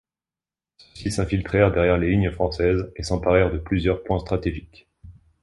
[0.95, 4.87] Ceux-ci s'infiltrèrent derrière les lignes françaises et s'emparèrent de plusieurs points stratégiques.